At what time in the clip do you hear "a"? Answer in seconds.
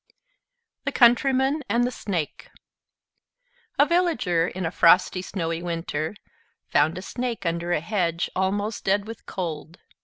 3.77-3.85, 4.65-4.71, 6.97-7.03, 7.71-7.81